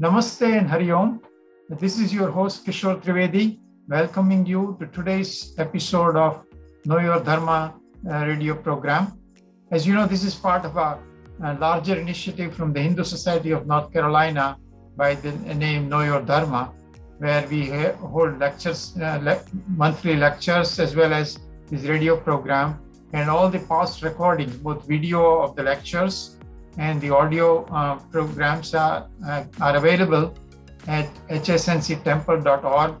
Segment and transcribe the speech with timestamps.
[0.00, 1.20] Namaste and Hari Om.
[1.68, 6.42] This is your host Kishor Trivedi, welcoming you to today's episode of
[6.84, 7.76] Know Your Dharma
[8.10, 9.12] uh, radio program.
[9.70, 10.98] As you know, this is part of a,
[11.44, 14.58] a, larger initiative from the Hindu Society of North Carolina
[14.96, 16.72] by the name Know Your Dharma,
[17.18, 17.68] where we
[18.00, 19.38] hold lectures, uh,
[19.68, 21.38] monthly lectures, as well as
[21.70, 22.80] this radio program
[23.12, 26.36] and all the past recordings, both video of the lectures
[26.78, 30.34] and the audio uh, programs are, uh, are available
[30.86, 32.94] at hsnctemple.org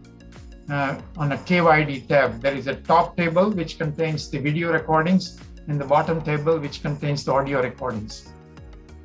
[0.70, 2.40] uh, on a KYD tab.
[2.40, 6.82] There is a top table which contains the video recordings and the bottom table which
[6.82, 8.32] contains the audio recordings.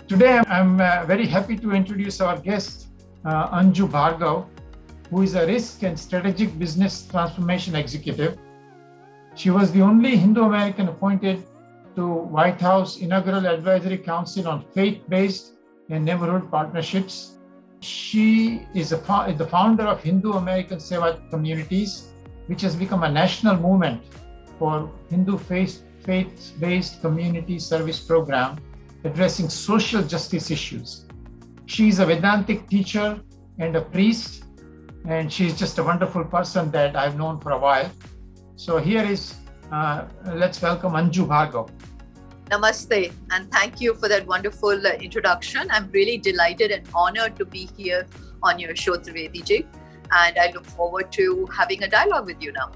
[0.07, 2.88] Today, I'm uh, very happy to introduce our guest,
[3.25, 4.47] uh, Anju Bhargav,
[5.09, 8.38] who is a risk and strategic business transformation executive
[9.39, 11.43] she was the only Hindu American appointed
[11.95, 15.53] to White House Inaugural Advisory Council on Faith-Based
[15.89, 17.38] and Neighborhood Partnerships.
[17.81, 22.13] She is the founder of Hindu American Seva Communities,
[22.47, 24.03] which has become a national movement
[24.58, 28.58] for Hindu faith-based community service program
[29.03, 31.06] addressing social justice issues.
[31.67, 33.22] She is a Vedantic teacher
[33.59, 34.44] and a priest,
[35.08, 37.89] and she's just a wonderful person that I've known for a while.
[38.58, 39.35] So here is,
[39.72, 41.69] uh, let's welcome Anju Bhargav.
[42.50, 45.67] Namaste, and thank you for that wonderful uh, introduction.
[45.69, 48.08] I'm really delighted and honored to be here
[48.41, 49.67] on your show, Trivedi ji,
[50.11, 52.72] and I look forward to having a dialogue with you now.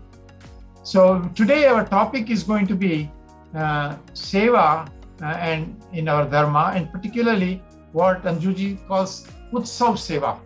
[0.84, 3.10] So today our topic is going to be
[3.56, 4.88] uh, seva
[5.22, 10.40] uh, and in our dharma, and particularly what Anjuji calls Utsav Seva.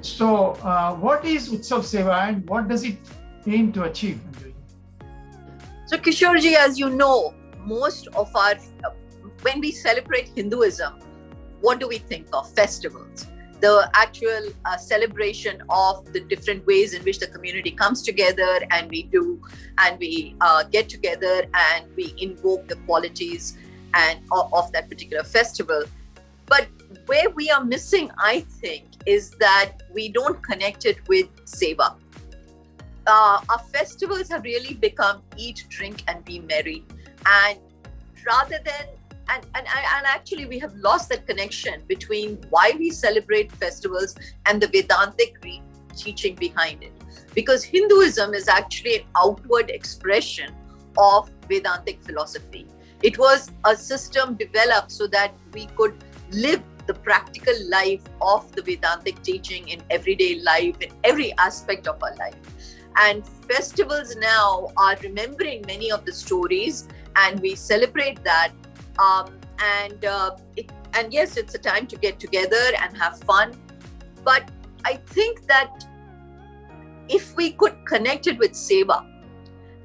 [0.00, 2.98] So, uh, what is Utsav Seva and what does it
[3.46, 4.20] aim to achieve?
[5.86, 8.54] So, Kishorji, as you know, most of our,
[9.42, 11.00] when we celebrate Hinduism,
[11.60, 12.50] what do we think of?
[12.52, 13.26] Festivals.
[13.60, 18.90] The actual uh, celebration of the different ways in which the community comes together and
[18.90, 19.40] we do,
[19.78, 23.58] and we uh, get together and we invoke the qualities
[23.92, 25.82] and of, that particular festival.
[26.46, 26.68] But
[27.06, 31.96] where we are missing, I think, is that we don't connect it with seva
[33.06, 36.84] uh, our festivals have really become eat, drink, and be merry.
[37.26, 37.58] And
[38.26, 38.86] rather than
[39.32, 44.16] and, and, and actually we have lost that connection between why we celebrate festivals
[44.46, 45.40] and the Vedantic
[45.96, 46.92] teaching behind it.
[47.34, 50.52] Because Hinduism is actually an outward expression
[50.98, 52.66] of Vedantic philosophy.
[53.02, 55.94] It was a system developed so that we could
[56.32, 62.02] live the practical life of the Vedantic teaching in everyday life, in every aspect of
[62.02, 62.34] our life.
[62.96, 68.52] And festivals now are remembering many of the stories, and we celebrate that.
[68.98, 73.54] Um, and uh, it, and yes, it's a time to get together and have fun.
[74.24, 74.50] But
[74.84, 75.86] I think that
[77.08, 79.06] if we could connect it with seva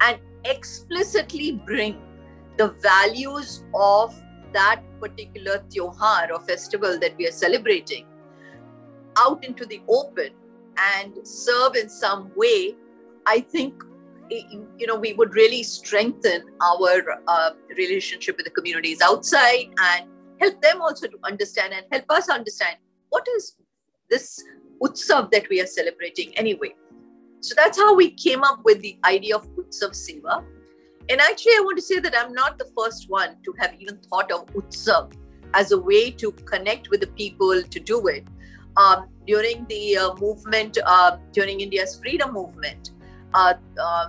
[0.02, 1.98] and explicitly bring
[2.58, 4.16] the values of
[4.54, 8.06] that particular tyohar or festival that we are celebrating
[9.18, 10.30] out into the open
[10.96, 12.76] and serve in some way
[13.26, 13.84] I think
[14.30, 20.10] you know we would really strengthen our uh, relationship with the communities outside and
[20.40, 22.78] help them also to understand and help us understand
[23.10, 23.56] what is
[24.10, 24.44] this
[24.82, 26.74] utsav that we are celebrating anyway.
[27.40, 30.44] So that's how we came up with the idea of utsav seva.
[31.10, 34.00] And actually, I want to say that I'm not the first one to have even
[34.10, 35.14] thought of utsav
[35.54, 38.26] as a way to connect with the people to do it.
[38.78, 42.92] Um, during the uh, movement, uh, during India's freedom movement,
[43.34, 44.08] Uh, uh,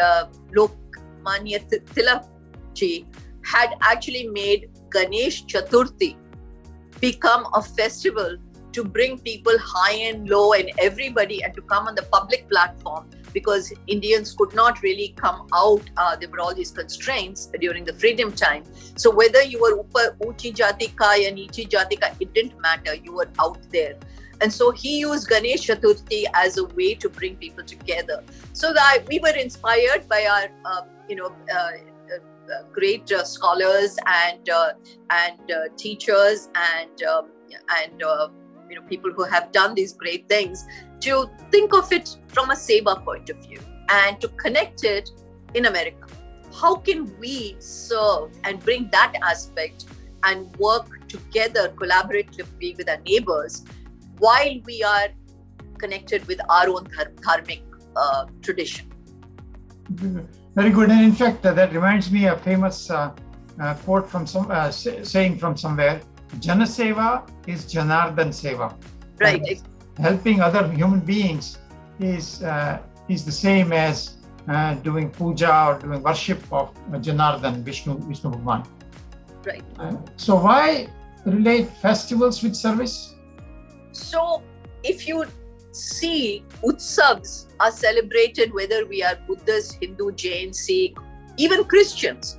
[0.00, 1.60] uh, Lokmanya
[1.94, 2.28] Tilak
[2.74, 3.06] ji
[3.44, 6.16] had actually made Ganesh Chaturthi
[7.00, 8.36] become a festival
[8.72, 13.08] to bring people high and low and everybody and to come on the public platform
[13.32, 15.82] because Indians could not really come out.
[15.96, 18.62] Uh, there were all these constraints during the freedom time.
[18.96, 22.94] So whether you were upar uchi jati ka ya nichi jati ka, it didn't matter.
[22.94, 23.96] You were out there.
[24.40, 28.22] And so he used Ganesh Chaturthi as a way to bring people together.
[28.52, 33.24] So that we were inspired by our, um, you know, uh, uh, uh great uh,
[33.24, 34.72] scholars and uh,
[35.10, 37.30] and uh, teachers and um,
[37.80, 38.00] and
[38.70, 40.66] you know people who have done these great things
[41.00, 45.10] to think of it from a seva point of view and to connect it
[45.54, 46.06] in America.
[46.54, 49.86] How can we serve and bring that aspect
[50.24, 53.64] and work together collaboratively with our neighbors
[54.18, 55.08] while we are
[55.78, 56.84] connected with our own
[57.26, 57.62] dharmic
[57.96, 58.86] uh, tradition.
[60.54, 60.90] Very good.
[60.90, 63.12] And in fact, uh, that reminds me a famous uh,
[63.60, 66.00] uh quote from some uh, saying from somewhere
[66.36, 68.74] Janaseva is Janardan Seva.
[69.20, 69.60] Right.
[69.98, 71.58] helping other human beings
[71.98, 72.78] is uh,
[73.08, 74.18] is the same as
[74.48, 76.72] uh, doing puja or doing worship of
[77.06, 78.62] Janardhan, Vishnu, Vishnu Bhagwan.
[79.44, 79.64] Right.
[80.16, 80.88] So why
[81.24, 83.14] relate festivals with service?
[83.98, 84.42] So
[84.82, 85.24] if you
[85.72, 90.96] see utsavs are celebrated whether we are Buddhist, Hindu, Jain, Sikh,
[91.36, 92.38] even Christians.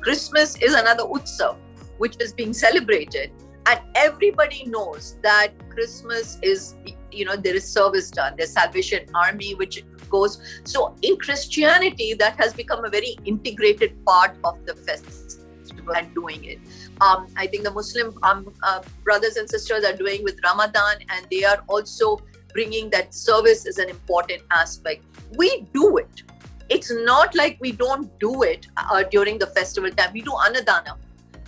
[0.00, 1.56] Christmas is another utsav
[1.98, 3.30] which is being celebrated
[3.66, 6.74] and everybody knows that christmas is
[7.10, 12.36] you know there is service done there's salvation army which goes so in christianity that
[12.36, 16.58] has become a very integrated part of the festival and doing it
[17.00, 21.26] um, i think the muslim um, uh, brothers and sisters are doing with ramadan and
[21.30, 22.20] they are also
[22.54, 25.04] bringing that service is an important aspect.
[25.36, 26.22] We do it.
[26.70, 30.12] It's not like we don't do it uh, during the festival time.
[30.14, 30.96] We do anadana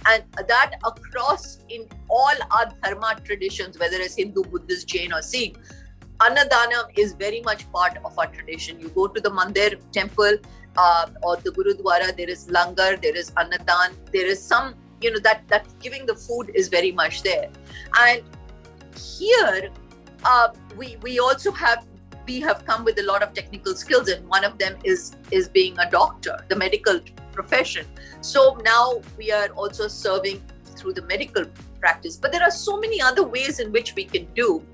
[0.09, 5.57] and that across in all our dharma traditions, whether it's Hindu, Buddhist, Jain, or Sikh,
[6.19, 8.79] Annadanam is very much part of our tradition.
[8.79, 10.37] You go to the Mandir temple
[10.77, 14.75] uh, or the Gurudwara, there is langar, there is Annadan, there is some,
[15.07, 17.51] you know, that that giving the food is very much there.
[18.05, 18.23] And
[19.19, 19.71] here,
[20.25, 21.85] uh, we we also have
[22.27, 25.49] we have come with a lot of technical skills, and one of them is is
[25.59, 27.01] being a doctor, the medical
[27.33, 27.87] profession.
[28.21, 30.43] So now we are also serving
[30.77, 31.45] through the medical
[31.81, 32.17] practice.
[32.17, 34.65] But there are so many other ways in which we can do.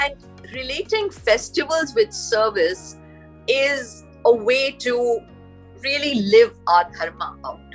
[0.00, 0.14] And
[0.54, 2.96] relating festivals with service
[3.48, 5.20] is a way to
[5.82, 7.67] really live our dharma out.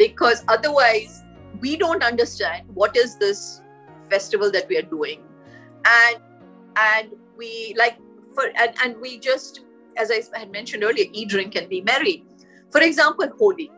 [0.00, 1.22] Because otherwise,
[1.60, 3.60] we don't understand what is this
[4.08, 5.22] festival that we are doing.
[5.84, 6.22] And
[6.76, 7.98] and we like
[8.34, 9.60] for and, and we just
[9.98, 12.24] as I had mentioned earlier, eat, drink, and be merry.
[12.70, 13.70] For example, Holi.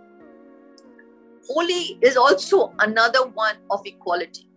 [1.49, 4.49] Holi is also another one of equality.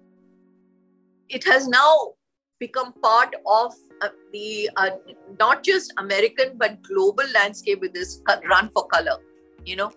[1.30, 2.14] It has now
[2.60, 4.92] become part of uh, the uh,
[5.40, 9.18] not just American but global landscape with this run for color,
[9.66, 9.92] you know,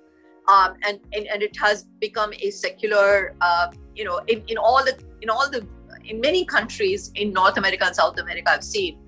[0.49, 4.83] um, and, and and it has become a secular, uh, you know, in, in all
[4.85, 5.67] the in all the
[6.05, 8.99] in many countries in North America and South America, I've seen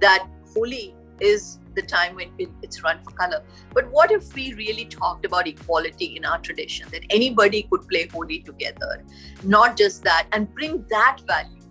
[0.00, 3.42] that Holi is the time when it's run for color.
[3.72, 8.08] But what if we really talked about equality in our tradition, that anybody could play
[8.12, 9.04] Holi together?
[9.42, 11.62] Not just that, and bring that value.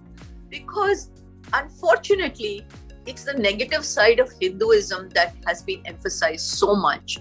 [0.49, 1.11] Because
[1.53, 2.65] unfortunately,
[3.05, 7.19] it's the negative side of Hinduism that has been emphasized so much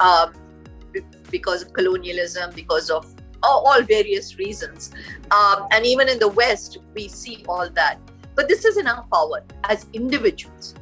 [0.00, 0.32] um,
[1.32, 3.12] because of colonialism, because of
[3.42, 4.92] all, various reasons.
[5.32, 7.98] Um, and even in the West, we see all that.
[8.36, 10.76] But this is in our power as individuals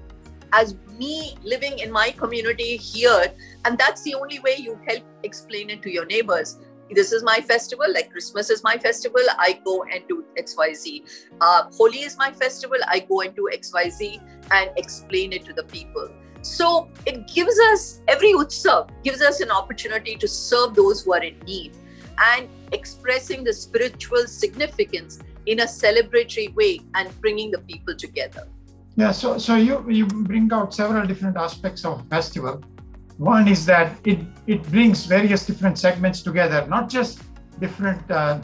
[0.52, 3.32] as me living in my community here
[3.64, 6.58] and that's the only way you help explain it to your neighbors
[6.90, 11.02] this is my festival like christmas is my festival i go and do xyz
[11.40, 14.20] uh, holi is my festival i go and do xyz
[14.50, 16.08] and explain it to the people
[16.42, 21.22] so it gives us every utsav gives us an opportunity to serve those who are
[21.22, 21.72] in need
[22.18, 28.46] and expressing the spiritual significance in a celebratory way and bringing the people together
[28.96, 32.62] yeah, so so you you bring out several different aspects of festival.
[33.16, 37.22] One is that it it brings various different segments together, not just
[37.60, 38.40] different uh,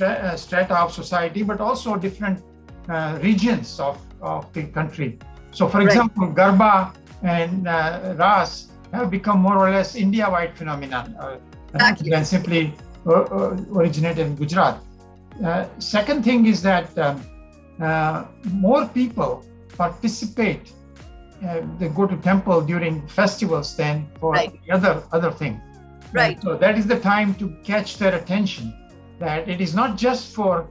[0.00, 2.42] uh strata of society, but also different
[2.88, 5.18] uh, regions of, of the country.
[5.50, 5.86] So, for right.
[5.86, 11.36] example, Garba and uh, Ras have become more or less India-wide phenomenon, uh,
[11.74, 12.10] exactly.
[12.10, 12.74] than simply
[13.06, 14.80] uh, originated in Gujarat.
[15.78, 17.16] second thing is that um,
[18.44, 19.44] more people
[19.76, 20.72] participate
[21.44, 24.58] uh, they go to temple during festivals than for right.
[24.64, 25.60] the other other thing
[26.12, 28.72] right and so that is the time to catch their attention
[29.18, 30.66] that it is not just for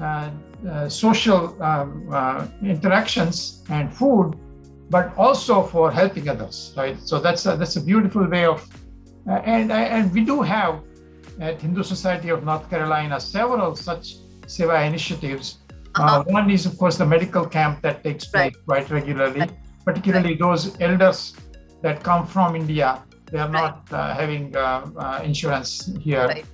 [0.00, 0.30] uh,
[0.68, 4.38] uh, social um, uh, interactions and food
[4.90, 8.66] but also for helping others right so that's a, that's a beautiful way of
[9.28, 10.82] uh, and and we do have
[11.40, 14.16] at hindu society of north carolina several such
[14.46, 15.58] seva initiatives
[15.98, 18.66] uh, one is, of course, the medical camp that takes place right.
[18.66, 19.52] quite regularly, right.
[19.84, 20.38] particularly right.
[20.38, 21.34] those elders
[21.82, 23.02] that come from India.
[23.30, 26.44] They are not uh, having uh, uh insurance here.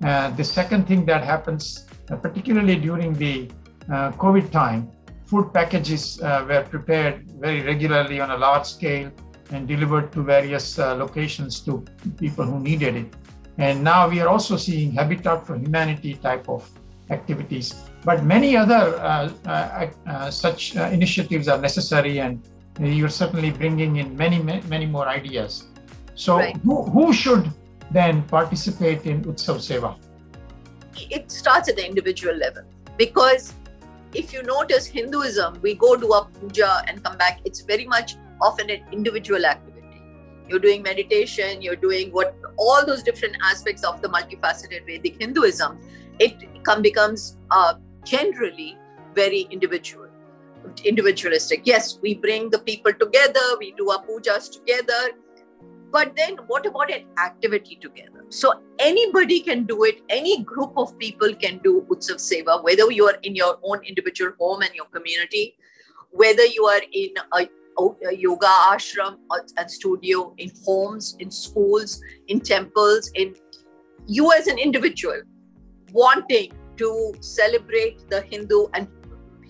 [0.00, 3.50] the second thing that happens, uh, particularly during the
[3.90, 4.90] uh, COVID time,
[5.26, 9.10] food packages were prepared very regularly on a large scale
[9.50, 11.84] and delivered to various locations to
[12.18, 13.14] people who needed it.
[13.58, 16.68] And now we are also seeing Habitat for Humanity type of
[17.10, 17.74] activities.
[18.04, 22.42] But many other uh, uh, uh, such initiatives are necessary, and
[22.80, 25.66] you're certainly bringing in many, many more ideas.
[26.14, 26.56] So, right.
[26.64, 27.50] who, who should
[27.90, 29.96] then participate in Utsav Seva?
[31.10, 32.64] It starts at the individual level
[32.98, 33.54] because
[34.14, 37.40] if you notice Hinduism, we go do a puja and come back.
[37.44, 40.02] It's very much often an individual activity.
[40.48, 45.78] You're doing meditation, you're doing what all those different aspects of the multifaceted Vedic Hinduism.
[46.18, 48.76] It come, becomes uh, generally
[49.14, 50.08] very individual,
[50.84, 51.62] individualistic.
[51.64, 55.12] Yes, we bring the people together, we do our pujas together,
[55.92, 58.24] but then what about an activity together?
[58.30, 60.00] So anybody can do it.
[60.08, 64.32] Any group of people can do Utsav Seva, whether you are in your own individual
[64.40, 65.54] home and your community,
[66.10, 67.46] whether you are in a,
[68.08, 69.18] a yoga ashram
[69.58, 73.34] and studio, in homes, in schools, in temples, in
[74.06, 75.20] you as an individual
[75.92, 78.88] wanting to celebrate the Hindu and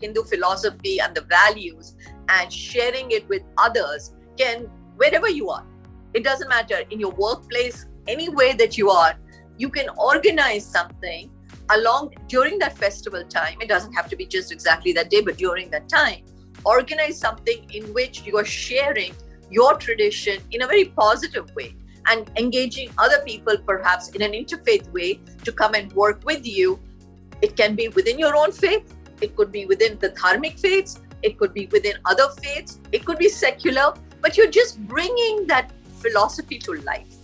[0.01, 1.95] Hindu philosophy and the values
[2.29, 5.65] and sharing it with others can wherever you are
[6.15, 6.83] it doesn't matter.
[6.91, 9.15] In your workplace, any way that you are,
[9.59, 11.31] you can organize something
[11.71, 13.61] along during that festival time.
[13.61, 16.25] It doesn't have to be just exactly that day, but during that time,
[16.65, 19.15] organize something in which you are sharing
[19.51, 21.77] your tradition in a very positive way
[22.07, 26.81] and engaging other people perhaps in an interfaith way to come and work with you.
[27.43, 31.39] It can be within your own faith, it could be within the dharmic faiths, it
[31.39, 35.71] could be within other faiths, it could be secular, but you're just bringing that
[36.03, 37.17] philosophy to life.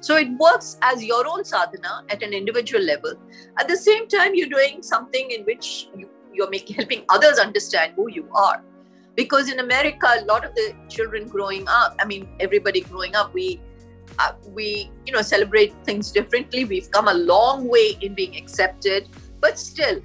[0.00, 3.14] So it works as your own sadhana at an individual level.
[3.58, 7.94] At the same time, you're doing something in which you, you're making, helping others understand
[7.96, 8.62] who you are.
[9.16, 13.34] Because in America, a lot of the children growing up, I mean, everybody growing up,
[13.34, 13.60] we
[14.18, 16.64] uh, we you know celebrate things differently.
[16.64, 19.08] We've come a long way in being accepted,
[19.40, 20.00] but still,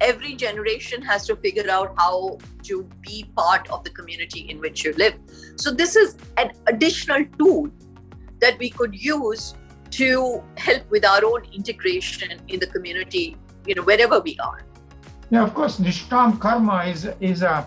[0.00, 4.84] every generation has to figure out how to be part of the community in which
[4.84, 5.14] you live.
[5.56, 7.70] So, this is an additional tool
[8.40, 9.54] that we could use
[9.92, 13.36] to help with our own integration in the community,
[13.66, 14.62] you know, wherever we are.
[15.30, 17.66] Yeah, of course, Nishkam Karma is, is a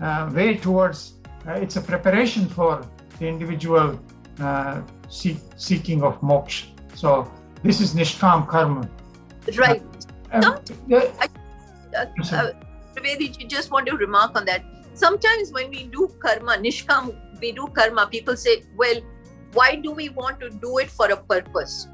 [0.00, 1.14] uh, way towards,
[1.46, 2.86] uh, it's a preparation for
[3.18, 3.98] the individual
[4.40, 6.66] uh, seek, seeking of moksha.
[6.94, 8.88] So, this is Nishkam Karma.
[9.56, 9.82] Right.
[10.32, 10.58] Uh,
[10.90, 11.28] I,
[11.96, 12.52] uh, uh,
[12.94, 14.64] Trivedi, just want to remark on that.
[14.94, 19.00] Sometimes when we do karma, nishkam, we do karma, people say, well,
[19.54, 21.88] why do we want to do it for a purpose?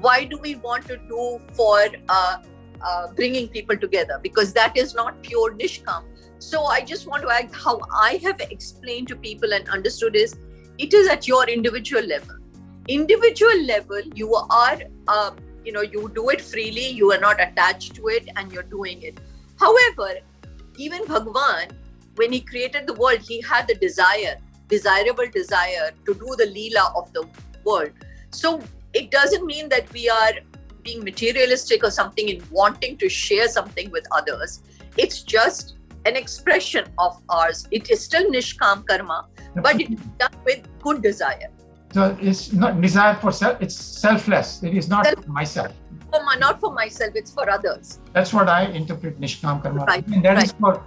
[0.00, 2.38] Why do we want to do for uh,
[2.80, 4.18] uh, bringing people together?
[4.22, 6.04] Because that is not pure nishkam.
[6.38, 10.34] So I just want to add how I have explained to people and understood is
[10.78, 12.36] it is at your individual level.
[12.88, 15.30] Individual level, you are, uh,
[15.64, 19.02] you know, you do it freely, you are not attached to it, and you're doing
[19.02, 19.20] it
[19.58, 20.18] However,
[20.76, 21.68] even Bhagwan,
[22.16, 24.36] when he created the world, he had the desire,
[24.68, 27.26] desirable desire to do the Leela of the
[27.64, 27.90] world.
[28.30, 28.60] So
[28.92, 30.32] it doesn't mean that we are
[30.82, 34.62] being materialistic or something in wanting to share something with others.
[34.96, 37.66] It's just an expression of ours.
[37.70, 41.50] It is still nishkam karma, but it is done with good desire.
[41.92, 44.62] So it's not desire for self, it's selfless.
[44.62, 45.72] It is not Self- myself
[46.12, 48.00] for my, not for myself, it's for others.
[48.12, 49.84] That's what I interpret Nishkam Karma.
[49.84, 50.06] Right.
[50.06, 50.44] And that right.
[50.44, 50.84] is for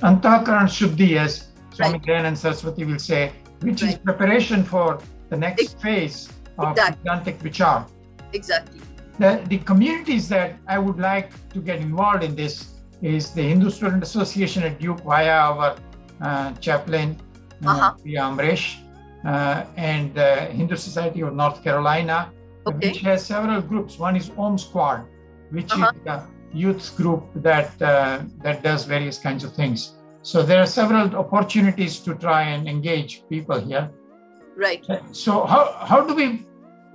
[0.00, 2.24] Antahkaran Shuddhi, as Swami right.
[2.24, 3.92] and Saraswati will say, which right.
[3.92, 4.98] is preparation for
[5.28, 7.02] the next phase of exactly.
[7.02, 7.88] Vedantic Vichar.
[8.32, 8.80] Exactly.
[9.18, 12.54] The, the communities that I would like to get involved in this
[13.02, 15.76] is the Hindu Student Association at Duke via our
[16.20, 17.20] uh, chaplain,
[17.64, 17.94] uh, uh-huh.
[18.06, 18.78] Amresh,
[19.24, 22.32] uh, and the Hindu Society of North Carolina,
[22.66, 22.88] okay.
[22.88, 23.98] which has several groups.
[23.98, 25.04] One is Om Squad,
[25.50, 25.92] which uh-huh.
[25.94, 29.94] is a youth group that uh, that does various kinds of things.
[30.22, 33.90] So there are several opportunities to try and engage people here.
[34.56, 34.84] Right.
[35.12, 36.46] So how how do we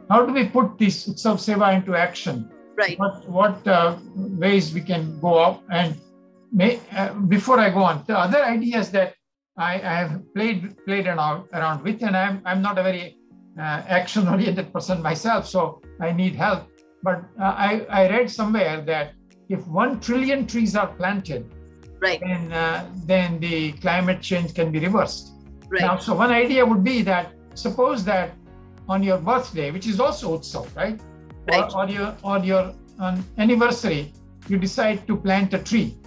[0.10, 2.50] how do we put this Utsav Seva into action?
[2.76, 2.98] Right.
[3.00, 6.00] What what uh, ways we can go up and
[6.52, 9.16] may, uh, before I go on, the other ideas that
[9.58, 13.18] I, I have played played around, around with, and I'm I'm not a very
[13.62, 16.68] action oriented person myself, so I need help.
[17.04, 19.14] But uh, I, I read somewhere that
[19.50, 21.50] if one trillion trees are planted,
[22.00, 22.20] right.
[22.20, 25.34] then, uh, then the climate change can be reversed.
[25.70, 25.82] Right.
[25.82, 28.34] Now, so one idea would be that suppose that
[28.90, 31.00] on your birthday, which is also Utsav, right?
[31.50, 31.72] right.
[31.74, 34.14] Or, or your, or your on anniversary,
[34.48, 35.98] you decide to plant a tree.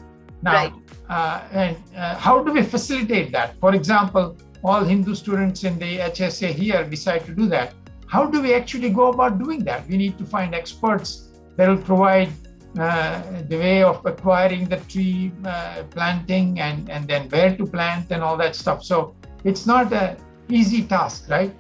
[0.43, 0.73] Now, right.
[1.09, 3.59] uh, and uh, how do we facilitate that?
[3.61, 7.75] For example, all Hindu students in the HSA here decide to do that.
[8.07, 9.87] How do we actually go about doing that?
[9.89, 12.31] We need to find experts that will provide
[12.79, 18.11] uh, the way of acquiring the tree uh, planting and, and then where to plant
[18.11, 18.85] and all that stuff.
[18.85, 19.15] So
[19.45, 20.17] it's not an
[20.49, 21.55] easy task, right?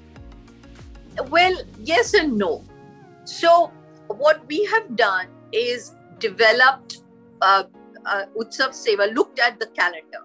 [1.28, 2.64] Well, yes and no.
[3.24, 3.72] So
[4.08, 7.02] what we have done is developed
[7.42, 7.64] uh,
[8.06, 10.24] uh, Utsav Seva looked at the calendar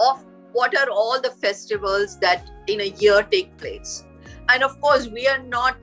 [0.00, 0.24] of
[0.54, 4.04] what are all the festivals that in a year take place.
[4.48, 5.76] And of course, we are not,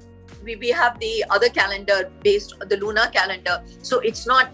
[0.43, 3.63] we, we have the other calendar based on the lunar calendar.
[3.81, 4.51] So it's not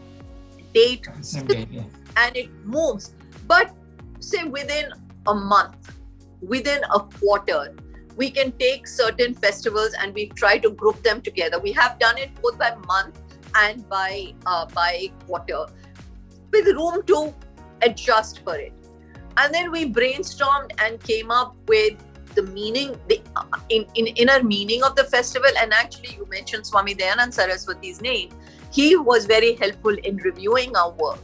[0.73, 1.83] date yeah.
[2.17, 3.13] and it moves.
[3.47, 3.73] But
[4.19, 4.91] say within
[5.27, 5.93] a month,
[6.41, 7.75] within a quarter,
[8.15, 11.59] we can take certain festivals and we try to group them together.
[11.59, 13.19] We have done it both by month
[13.55, 15.65] and by uh, by quarter,
[16.51, 17.33] with room to
[17.83, 18.73] adjust for it.
[19.37, 21.95] And then we brainstormed and came up with
[22.35, 23.21] the meaning, the
[23.69, 25.49] in, in inner meaning of the festival.
[25.59, 28.29] And actually, you mentioned Swami Dayanand Saraswati's name.
[28.71, 31.19] He was very helpful in reviewing our work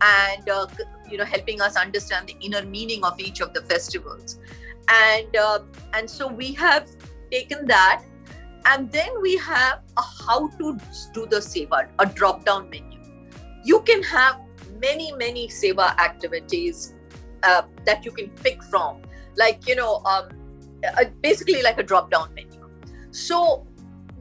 [0.00, 0.66] and uh,
[1.10, 4.38] you know helping us understand the inner meaning of each of the festivals
[4.88, 5.60] and uh,
[5.94, 6.88] and so we have
[7.30, 8.02] taken that
[8.66, 10.78] and then we have a how to
[11.12, 12.98] do the seva a drop down menu
[13.64, 14.40] you can have
[14.80, 16.94] many many seva activities
[17.42, 19.02] uh, that you can pick from.
[19.36, 20.28] Like you know um,
[20.84, 22.68] uh, basically like a drop down menu.
[23.10, 23.66] So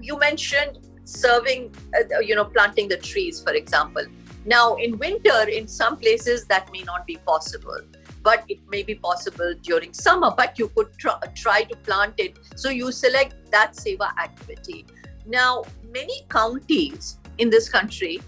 [0.01, 4.05] you mentioned serving uh, you know planting the trees for example.
[4.45, 7.79] Now in winter in some places that may not be possible.
[8.23, 10.33] But it may be possible during summer.
[10.35, 12.37] But you could try, try to plant it.
[12.57, 14.85] So you select that seva activity.
[15.25, 18.19] Now many counties in this country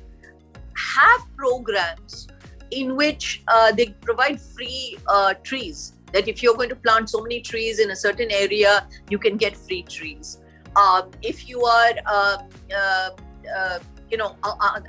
[0.76, 2.28] have programs
[2.72, 7.22] in which uh, they provide free uh, trees that if you're going to plant so
[7.22, 10.40] many trees in a certain area you can get free trees
[10.76, 12.38] um, if you are uh,
[12.74, 13.10] uh,
[13.56, 14.36] uh you know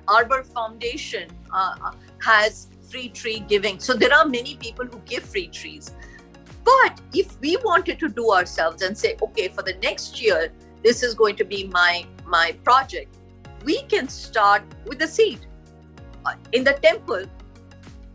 [0.08, 3.78] arbor foundation uh, has free tree giving.
[3.78, 5.94] So there are many people who give free trees.
[6.64, 11.02] But if we wanted to do ourselves and say, okay, for the next year, this
[11.02, 13.16] is going to be my my project,
[13.64, 15.46] we can start with the seed.
[16.52, 17.24] In the temple,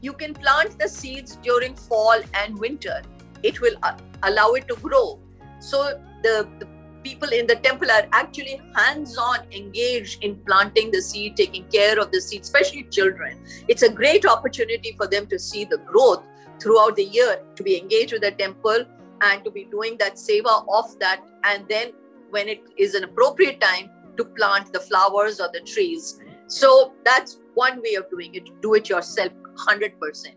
[0.02, 3.02] you can plant the seeds during fall and winter.
[3.44, 5.20] It will uh, allow it to grow.
[5.60, 6.68] So the, the
[7.04, 12.00] people in the temple are actually hands on engaged in planting the seed, taking care
[12.00, 13.40] of the seed, especially children.
[13.68, 16.24] It's a great opportunity for them to see the growth
[16.60, 18.86] throughout the year, to be engaged with the temple
[19.22, 21.22] and to be doing that seva of that.
[21.44, 21.92] And then
[22.30, 26.20] when it is an appropriate time, to plant the flowers or the trees.
[26.48, 30.28] So that's one way of doing it, do it yourself 100%.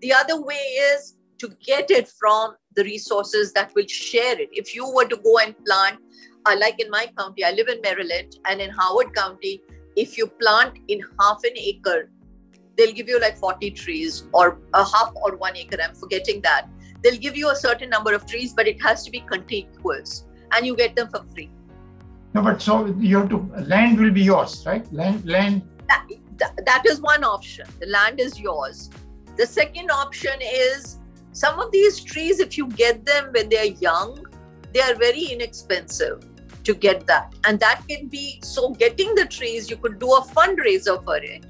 [0.00, 4.48] The other way is to get it from the resources that will share it.
[4.52, 5.98] If you were to go and plant
[6.46, 9.62] uh, like in my county, I live in Maryland, and in Howard County,
[9.96, 12.10] if you plant in half an acre,
[12.76, 15.76] they'll give you like 40 trees or a half or one acre.
[15.82, 16.68] I'm forgetting that.
[17.02, 20.66] They'll give you a certain number of trees, but it has to be contiguous and
[20.66, 21.50] you get them for free.
[22.34, 24.90] No, but so you have to, land will be yours, right?
[24.92, 25.62] Land, land.
[26.42, 27.66] That, that, that is one option.
[27.80, 28.90] The land is yours.
[29.36, 30.98] The second option is
[31.32, 34.26] some of these trees, if you get them when they're young,
[34.72, 36.26] they are very inexpensive
[36.64, 37.34] to get that.
[37.44, 41.46] And that can be so getting the trees, you could do a fundraiser for it.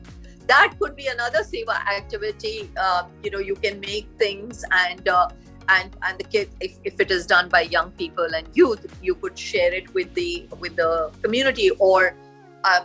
[0.46, 2.70] That could be another seva activity.
[2.76, 5.28] Uh, you know, you can make things and uh,
[5.68, 9.14] and and the kid, if, if it is done by young people and youth, you
[9.14, 12.16] could share it with the with the community or
[12.64, 12.80] uh,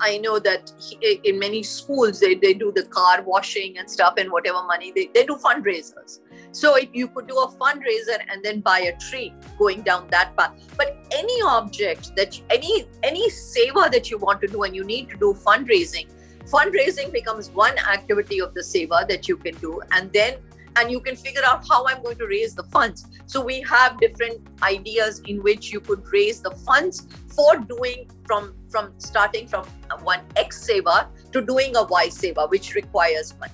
[0.00, 4.14] I know that he, in many schools they, they do the car washing and stuff
[4.18, 6.20] and whatever money they, they do fundraisers
[6.56, 10.34] so if you could do a fundraiser and then buy a tree going down that
[10.38, 10.52] path.
[10.78, 15.10] But any object that any any seva that you want to do and you need
[15.10, 16.06] to do fundraising,
[16.50, 20.38] fundraising becomes one activity of the seva that you can do, and then
[20.76, 23.06] and you can figure out how I'm going to raise the funds.
[23.26, 28.54] So we have different ideas in which you could raise the funds for doing from
[28.68, 29.66] from starting from
[30.02, 33.52] one X seva to doing a Y seva, which requires money.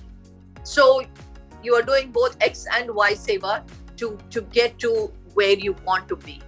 [0.63, 1.03] So
[1.63, 3.63] you are doing both X and Y seva
[3.97, 6.41] to, to get to where you want to be.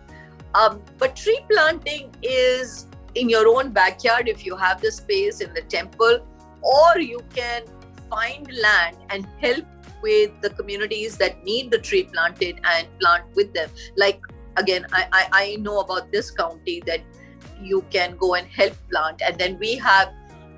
[0.54, 5.54] Um, but tree planting is in your own backyard if you have the space in
[5.54, 6.26] the temple,
[6.62, 7.64] or you can
[8.10, 9.66] find land and help
[10.06, 13.70] with the communities that need the tree planted and plant with them.
[14.04, 14.20] Like
[14.64, 17.02] again, I, I, I know about this county that
[17.62, 20.14] you can go and help plant, and then we have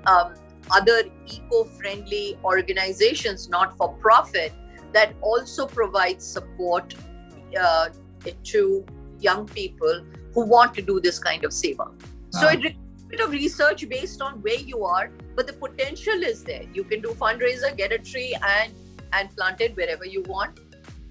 [0.06, 0.34] um,
[0.70, 4.52] other eco-friendly organizations, not for profit,
[4.92, 6.94] that also provide support
[7.60, 7.88] uh,
[8.52, 8.84] to
[9.20, 11.86] young people who want to do this kind of seva.
[12.30, 12.50] So ah.
[12.50, 16.44] it requires a bit of research based on where you are, but the potential is
[16.44, 16.64] there.
[16.74, 18.72] You can do fundraiser, get a tree, and
[19.12, 20.60] and plant it wherever you want,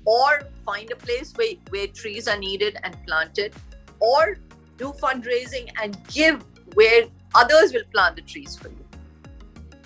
[0.05, 3.53] or find a place where, where trees are needed and plant it,
[3.99, 4.37] or
[4.77, 6.43] do fundraising and give
[6.75, 7.05] where
[7.35, 8.85] others will plant the trees for you.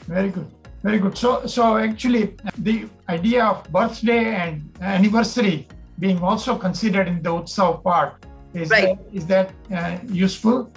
[0.08, 0.52] Very good.
[0.84, 1.18] Very good.
[1.18, 5.68] So, so actually, the idea of birthday and anniversary
[6.00, 8.98] being also considered in the Utsav part is Right.
[8.98, 10.72] that, is that uh, useful?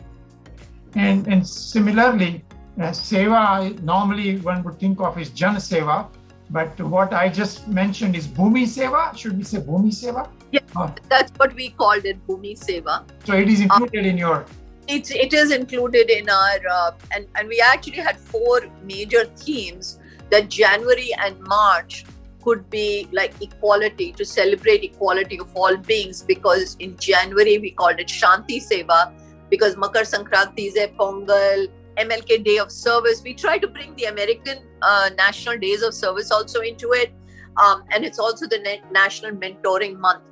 [0.95, 2.45] And and similarly,
[2.79, 6.07] uh, seva normally one would think of is Jan Seva,
[6.51, 9.17] but what I just mentioned is Bhumi Seva.
[9.17, 10.29] Should we say Bhumi Seva?
[10.53, 10.61] Yeah.
[10.77, 13.05] Oh, That's what we called it, Bhumi Seva.
[13.25, 14.45] so it is included in your.
[14.87, 19.99] It's it is included in our uh, and and we actually had four major themes
[20.31, 22.05] that January and March
[22.43, 27.99] could be like equality to celebrate equality of all beings because in January we called
[27.99, 29.13] it Shanti Seva
[29.49, 33.23] because Makar Sankranti is a Pongal MLK Day of Service.
[33.23, 37.13] We try to bring the American uh, National Days of Service also into it,
[37.57, 40.23] um, and it's also the na- National Mentoring Month.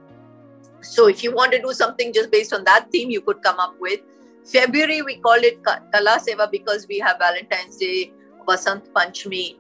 [0.81, 3.59] So if you want to do something just based on that theme, you could come
[3.59, 4.01] up with.
[4.45, 8.13] February we call it Ka- Kala Seva because we have Valentine's Day,
[8.47, 9.57] Vasant Panchami.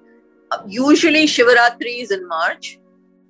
[0.51, 2.79] Uh, usually Shivaratri is in March,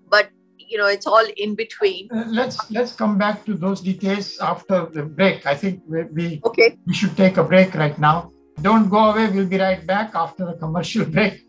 [0.09, 2.09] but you know it's all in between.
[2.11, 5.45] Uh, let's let's come back to those details after the break.
[5.47, 8.32] I think we, we Okay, we should take a break right now.
[8.63, 9.29] Don't go away.
[9.31, 11.41] We'll be right back after the commercial break.